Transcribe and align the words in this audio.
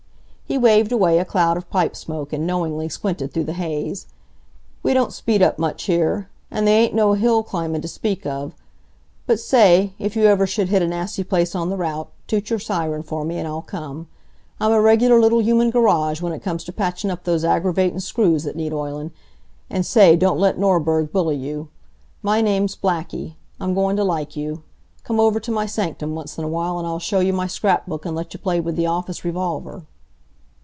He 0.51 0.57
waved 0.57 0.91
away 0.91 1.17
a 1.17 1.23
cloud 1.23 1.55
of 1.55 1.69
pipe 1.69 1.95
smoke, 1.95 2.33
and 2.33 2.45
knowingly 2.45 2.89
squinted 2.89 3.31
through 3.31 3.45
the 3.45 3.53
haze. 3.53 4.07
"We 4.83 4.93
don't 4.93 5.13
speed 5.13 5.41
up 5.41 5.57
much 5.57 5.83
here. 5.83 6.29
And 6.51 6.67
they 6.67 6.73
ain't 6.75 6.93
no 6.93 7.13
hill 7.13 7.41
climbin' 7.41 7.81
t' 7.81 7.87
speak 7.87 8.25
of. 8.25 8.53
But 9.25 9.39
say, 9.39 9.93
if 9.97 10.13
you 10.17 10.25
ever 10.25 10.45
should 10.45 10.67
hit 10.67 10.81
a 10.81 10.87
nasty 10.89 11.23
place 11.23 11.55
on 11.55 11.69
the 11.69 11.77
route, 11.77 12.09
toot 12.27 12.49
your 12.49 12.59
siren 12.59 13.01
for 13.01 13.23
me 13.23 13.37
and 13.37 13.47
I'll 13.47 13.61
come. 13.61 14.07
I'm 14.59 14.73
a 14.73 14.81
regular 14.81 15.21
little 15.21 15.41
human 15.41 15.69
garage 15.69 16.19
when 16.21 16.33
it 16.33 16.43
comes 16.43 16.65
to 16.65 16.73
patchin' 16.73 17.09
up 17.11 17.23
those 17.23 17.45
aggravatin' 17.45 18.01
screws 18.01 18.43
that 18.43 18.57
need 18.57 18.73
oilin'. 18.73 19.11
And, 19.69 19.85
say, 19.85 20.17
don't 20.17 20.37
let 20.37 20.59
Norberg 20.59 21.13
bully 21.13 21.37
you. 21.37 21.69
My 22.21 22.41
name's 22.41 22.75
Blackie. 22.75 23.35
I'm 23.61 23.73
goin' 23.73 23.95
t' 23.95 24.01
like 24.03 24.35
you. 24.35 24.63
Come 25.05 25.17
on 25.17 25.27
over 25.27 25.39
t' 25.39 25.53
my 25.53 25.65
sanctum 25.65 26.13
once 26.13 26.37
in 26.37 26.43
a 26.43 26.49
while 26.49 26.77
and 26.77 26.85
I'll 26.85 26.99
show 26.99 27.21
you 27.21 27.31
my 27.31 27.47
scrapbook 27.47 28.05
and 28.05 28.17
let 28.17 28.33
you 28.33 28.37
play 28.39 28.59
with 28.59 28.75
the 28.75 28.85
office 28.87 29.23
revolver." 29.23 29.85